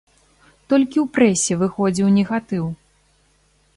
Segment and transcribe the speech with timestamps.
[0.71, 2.65] Толькі ў прэсе выходзіў негатыў.